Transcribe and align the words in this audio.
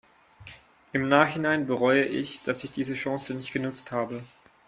Im 0.93 1.07
Nachhinein 1.07 1.67
bereue 1.67 2.05
ich, 2.05 2.41
dass 2.41 2.63
ich 2.63 2.71
diese 2.71 2.95
Chance 2.95 3.35
nicht 3.35 3.53
genutzt 3.53 3.91
habe. 3.91 4.23